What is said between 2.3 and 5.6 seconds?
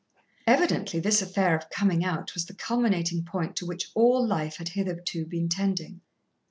was the culminating point to which all life had hitherto been